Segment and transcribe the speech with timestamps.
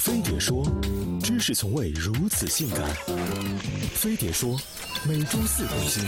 [0.00, 0.66] 飞碟说，
[1.22, 2.80] 知识从未如此性感。
[3.92, 4.58] 飞碟说，
[5.06, 6.02] 每周四更新。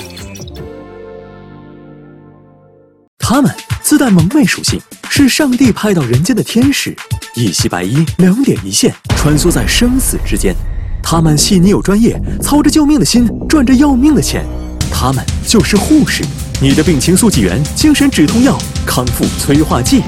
[3.19, 6.97] 他们自带萌妹属性，是上帝派到人间的天使，
[7.35, 10.57] 一袭白衣，两点一线，穿梭在生死之间。
[11.03, 14.43] 他们细腻又专业，操着救命的心，赚着要命的钱。
[14.91, 16.25] 他们就是护士，
[16.63, 20.01] 你的病情速记员，精神止痛药，康复催化剂。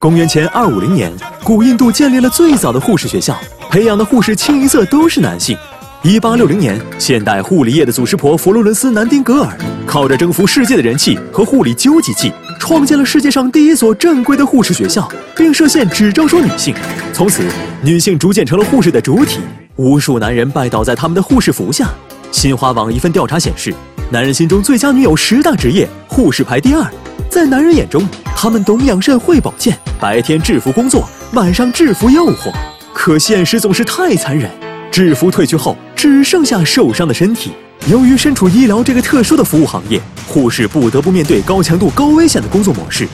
[0.00, 1.12] 公元前二五零年，
[1.42, 3.36] 古印度建立了最早的护士学校，
[3.68, 5.58] 培养的护士清一色都是男性。
[6.04, 9.58] 一八六零年，现代护理业的祖师婆佛罗伦斯·南丁格尔
[9.88, 16.72] 靠着征服世界的人气和护理究极剂，创建了世界上第一所正规的护士学校，并设限只招收女性。
[17.12, 17.42] 从此，
[17.82, 19.40] 女性逐渐成了护士的主体，
[19.74, 21.88] 无数男人拜倒在他们的护士服下。
[22.30, 23.74] 新华网一份调查显示，
[24.10, 26.82] 男人心中最佳女友十大职业，护士排第二。
[27.28, 32.50] 在男人眼中，他们懂养肾、会保健，白天制服工作，晚上制服诱惑。
[32.94, 34.50] 可现实总是太残忍，
[34.90, 37.50] 制服褪去后，只剩下受伤的身体。
[37.86, 43.06] 由于身处医疗这个特殊的服务行业，护士不得不面对高强度、高危险的工作模式。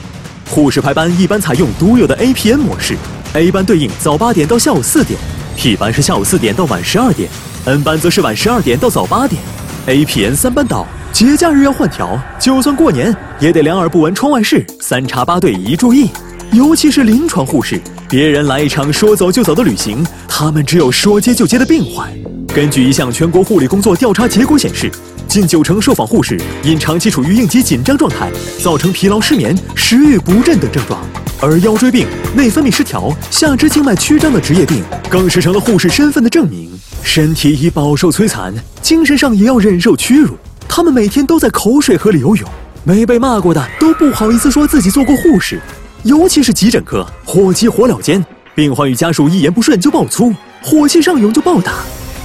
[0.49, 2.95] 护士排班一般采用独有的 APN 模式
[3.33, 5.19] ，A 班对应早八点到下午四点
[5.57, 7.29] ，P 班是下午四点到晚十二点
[7.65, 9.41] ，N 班则是晚十二点到早八点。
[9.87, 10.85] APN 三班倒。
[11.11, 16.09] 节假日要换条，就算过年也得两耳不闻窗外事，三查八对一注意。
[16.51, 22.09] 尤其是临床护士，别人来一场说走就走的旅行，他们只有说接就接的病患。
[22.53, 24.91] 根据一项全国护理工作调查结果显示，
[25.27, 28.29] 近九成受访护士因长期处于应急紧张状态，
[28.61, 30.99] 造成疲劳、失眠、食欲不振等症状。
[31.41, 36.71] 而腰椎病、内分泌失调、下肢静脉曲张的职业病，更是成了护士身份的证明。
[37.05, 40.35] 身体已饱受摧残，精神上也要忍受屈辱。
[40.67, 42.49] 他们每天都在口水河里游泳，
[42.83, 45.61] 没被骂过的都不好意思说自己做过护士。
[46.03, 50.33] 尤其是急诊科，火急火燎间，病患与家属一言不顺就爆粗，
[50.63, 51.75] 火气上涌就暴打。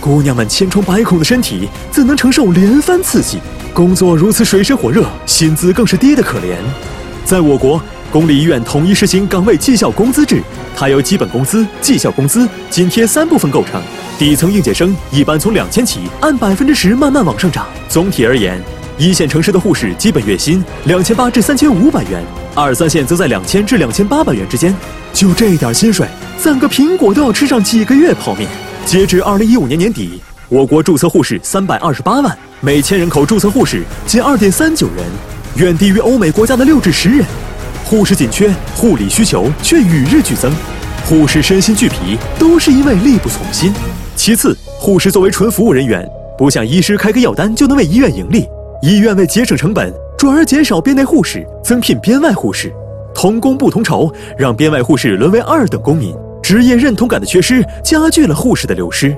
[0.00, 3.38] 姑娘们千疮百孔的身体怎能承受连番刺激？
[3.74, 6.56] 工作如此水深火热，薪资更是低得可怜。
[7.24, 7.80] 在我国，
[8.10, 10.42] 公立医院统一实行岗位绩效工资制，
[10.74, 13.80] 它由基本工资、绩效工资、津贴三部分构成。
[14.20, 17.66] 底层应届生一般从两千起，按百分之十慢慢往上涨。
[17.88, 18.62] 总体而言，
[18.98, 22.22] 一线城市的护士基本月薪两千八至三千五百元，
[22.54, 24.76] 二三线则在两千至两千八百元之间。
[25.14, 28.46] 就这点薪水，攒个苹果都要吃上几个月泡面。
[28.84, 30.20] 截至二零一五年年底，
[30.50, 35.06] 我国注册护士三百二十八万，每千人口注册护士仅二点三九人，
[35.54, 37.24] 远低于欧美国家的六至十人。
[37.86, 40.52] 护士紧缺，护理需求却与日俱增，
[41.06, 43.72] 护士身心俱疲，都是因为力不从心。
[44.22, 48.46] 其次，护士作为纯服务人员，不像医师开个药单就能为医院盈利。
[48.82, 52.70] 医院为节省成本，转而减少编内护士，增聘编外护士，
[53.14, 56.14] 同工不同酬，让编外护士沦为二等公民。
[56.42, 59.16] 职业认同感的缺失，加剧了护士的流失。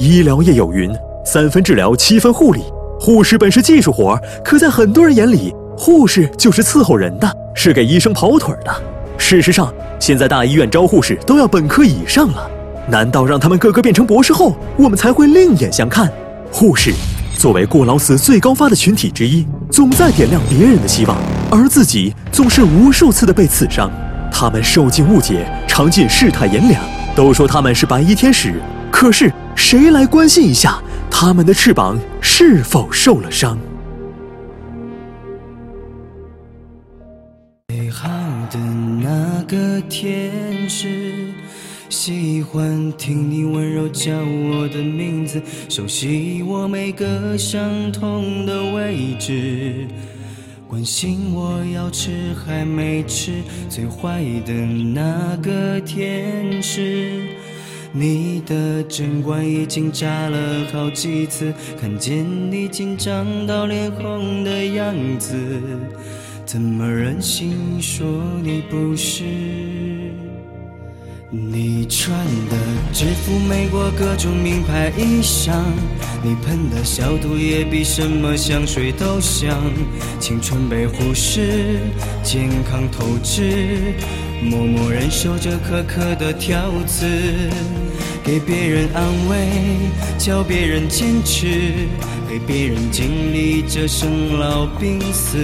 [0.00, 0.90] 医疗业有云：
[1.24, 2.64] 三分治疗，七分护理。
[2.98, 8.82] 护士本是技术活，可在很多人眼里，护士就是伺候人的，是给医生跑腿的。
[9.16, 12.50] 事实上，现在大医院招护士都要本科以上了。
[12.90, 16.12] 难道让他们个个变成博士后，我们才会另眼相看？
[16.52, 16.92] 护士
[17.36, 21.16] 作为过劳死最高发的群体之一，总在点亮别人的希望，
[21.48, 23.88] 而自己总是无数次的被刺伤。
[24.32, 26.82] 他们受尽误解，尝尽世态炎凉，
[27.14, 33.56] 都说他们是白衣天使，可是谁来关心一下他们的翅膀是否受了伤？
[37.68, 38.08] 美好
[38.50, 41.19] 的那个天使。
[41.90, 49.88] 喜欢听你温柔叫我的名字，熟悉我每个伤痛的位置，
[50.68, 57.22] 关心我要吃还没吃，最坏的那个天使。
[57.92, 60.38] 你的针管已经扎了
[60.72, 65.34] 好几次，看见你紧张到脸红的样子，
[66.46, 68.06] 怎么忍心说
[68.44, 69.24] 你不是？
[71.32, 72.56] 你穿的
[72.92, 75.52] 制服美过各种名牌衣裳，
[76.24, 79.56] 你喷的消毒液比什么香水都香。
[80.18, 81.78] 青春被忽视，
[82.24, 83.94] 健康透支，
[84.42, 87.06] 默默忍受着苛刻的挑刺，
[88.24, 89.46] 给别人安慰，
[90.18, 91.46] 教别人坚持，
[92.28, 95.38] 陪别人经历着生老病死。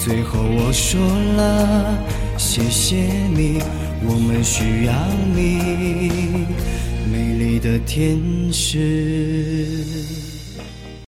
[0.00, 0.98] 最后我说
[1.36, 1.98] 了，
[2.38, 2.96] 谢谢
[3.34, 3.60] 你。
[4.06, 4.94] 我们需要
[5.34, 6.46] 你，
[7.10, 8.16] 美丽的天
[8.52, 10.27] 使。